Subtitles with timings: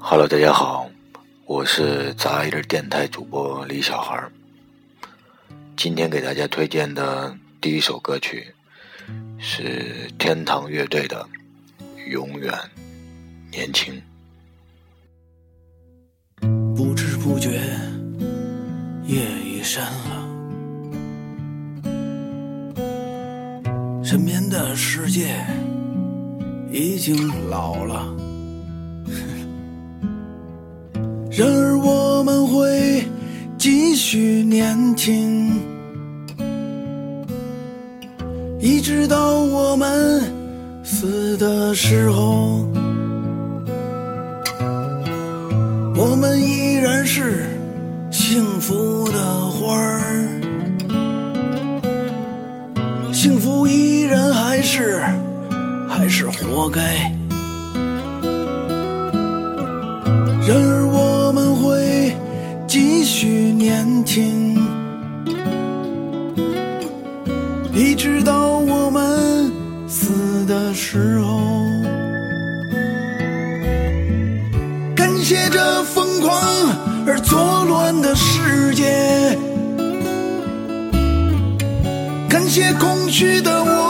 [0.00, 0.88] Hello，大家好，
[1.44, 4.30] 我是杂音电台主播李小孩儿。
[5.76, 8.54] 今天给大家推荐的第一首歌曲
[9.38, 11.28] 是天堂乐队的
[12.10, 12.52] 《永远
[13.50, 14.00] 年轻》。
[16.76, 17.60] 不知不觉，
[19.04, 20.28] 夜已深了，
[24.04, 25.44] 身边的世界
[26.70, 28.27] 已经老了。
[31.38, 33.04] 然而我们会
[33.56, 35.52] 继续年轻，
[38.58, 40.20] 一直到我们
[40.82, 42.66] 死的时候，
[45.94, 47.46] 我们依然是
[48.10, 50.00] 幸福的花儿，
[53.12, 55.00] 幸福依然还是
[55.88, 57.16] 还是活该。
[64.18, 64.58] 心，
[67.72, 69.52] 一直到我们
[69.88, 71.38] 死的时候。
[74.96, 76.32] 感谢这疯狂
[77.06, 79.38] 而作乱的世界，
[82.28, 83.87] 感谢空虚的我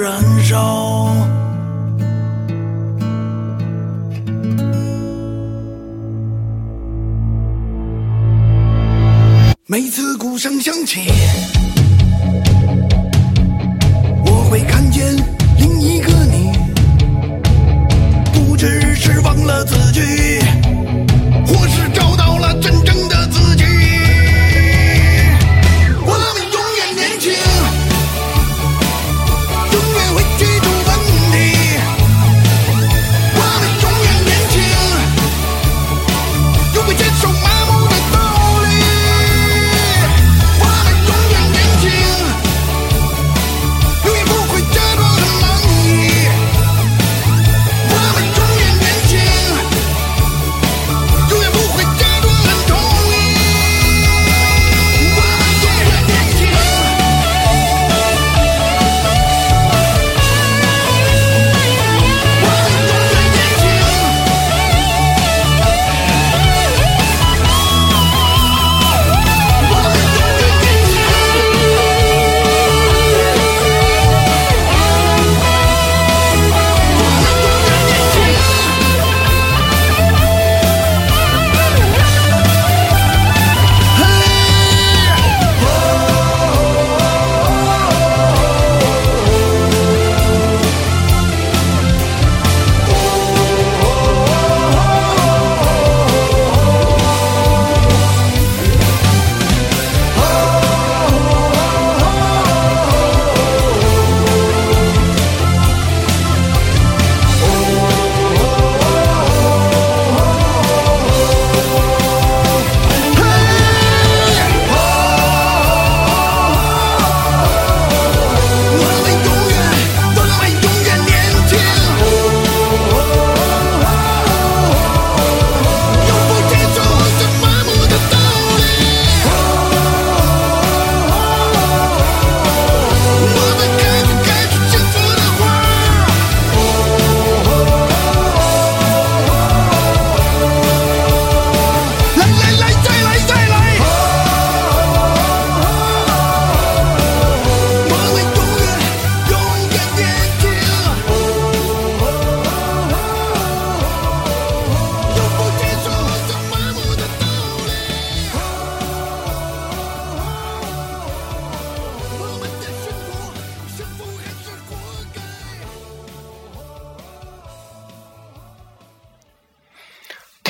[0.00, 1.08] 燃烧。
[9.66, 11.00] 每次鼓声响起，
[14.24, 15.14] 我会看见
[15.58, 16.52] 另一个你，
[18.32, 20.00] 不知是忘了自己，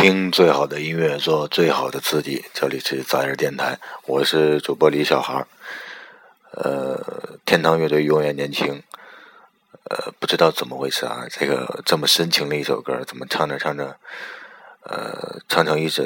[0.02, 2.44] 听最好的音乐，做最好的自己。
[2.52, 5.46] 这里是杂音电台，我是主播李小孩儿。
[6.54, 8.82] 呃，天堂乐队永远年轻。
[9.84, 13.96] 呃，不知道怎么回事啊，这个这么深情的一首歌，怎么唱着唱着，
[14.82, 16.02] 呃，唱成一首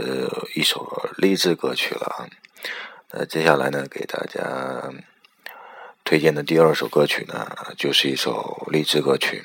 [0.55, 2.29] 一首励志歌曲了啊？
[3.13, 4.93] 那接下来呢，给大家
[6.05, 9.43] 推荐的第二首歌曲呢，就是一首励志歌曲，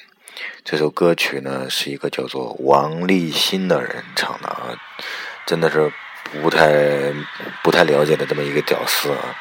[0.63, 4.73] 这首歌曲呢是一个叫做王立新的人唱的啊，
[5.45, 5.91] 真的是
[6.41, 7.11] 不太
[7.63, 9.35] 不太了解的这么一个屌丝啊。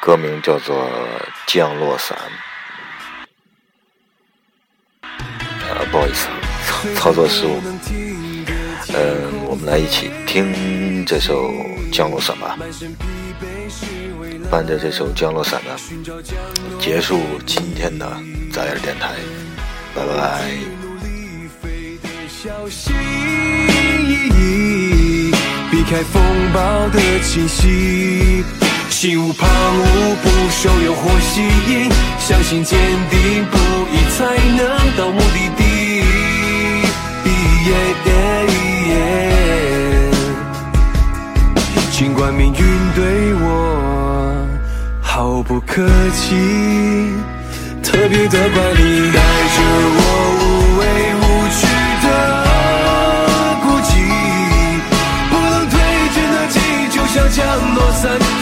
[0.00, 0.76] 歌名叫做
[1.46, 2.16] 《降落伞》。
[5.68, 6.28] 呃，不好意思，
[6.66, 7.60] 操操作失误。
[8.94, 11.50] 嗯，我们来一起听这首
[11.92, 12.56] 《降落伞》吧。
[14.50, 15.76] 伴着这首《降落伞》呢，
[16.80, 18.08] 结束今天的
[18.50, 19.16] 在耳电台，
[19.98, 20.20] 拜拜。
[25.70, 26.22] 避开风
[26.52, 28.44] 暴的侵袭，
[28.88, 29.50] 心无旁骛，
[30.22, 32.78] 不受诱惑吸引，相信坚
[33.10, 33.56] 定不
[33.92, 34.24] 移才
[34.56, 34.60] 能
[34.96, 35.62] 到目的地。
[41.90, 42.58] 尽管命运
[42.94, 44.46] 对我
[45.02, 46.36] 毫不客气，
[47.90, 49.56] 特别的怪力带着
[49.96, 50.00] 我
[50.38, 50.44] 无
[50.78, 50.82] 畏
[51.16, 51.24] 无
[51.56, 51.60] 惧
[52.04, 52.06] 的
[53.62, 53.90] 孤寂，
[55.30, 55.72] 不能推
[56.12, 56.56] 进的记，
[56.90, 57.38] 就像降
[57.74, 58.37] 落伞。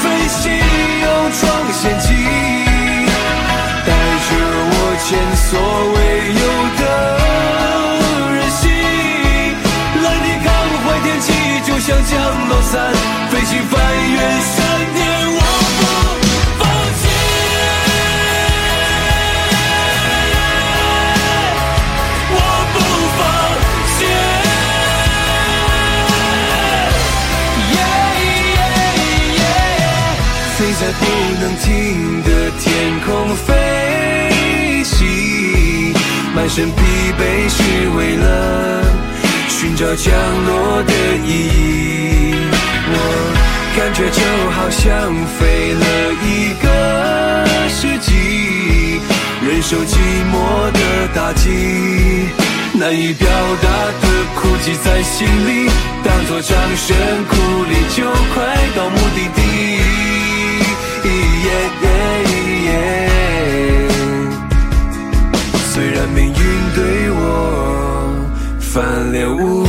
[30.98, 31.04] 不
[31.40, 32.28] 能停的
[32.58, 32.64] 天
[33.06, 35.94] 空飞行，
[36.34, 36.76] 满身疲
[37.18, 37.62] 惫是
[37.96, 38.24] 为了
[39.48, 40.12] 寻找降
[40.46, 40.92] 落的
[41.24, 42.34] 意义。
[42.88, 42.94] 我
[43.76, 44.22] 感觉就
[44.52, 45.84] 好像飞了
[46.24, 46.66] 一个
[47.68, 49.00] 世纪，
[49.42, 49.98] 忍受寂
[50.32, 50.34] 寞
[50.72, 50.78] 的
[51.14, 52.28] 打击，
[52.72, 53.28] 难以表
[53.62, 53.68] 达
[54.00, 54.04] 的
[54.34, 55.70] 哭泣在心里，
[56.04, 56.96] 当作掌声
[57.28, 57.34] 鼓
[57.68, 58.04] 励，就
[58.34, 58.34] 快
[58.76, 59.75] 到目的地。
[65.76, 66.34] 虽然命运
[66.74, 68.10] 对我
[68.58, 69.65] 翻脸无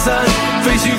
[0.00, 0.24] 三
[0.62, 0.98] 飞行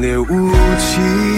[0.00, 0.26] 连无
[0.78, 1.33] 期。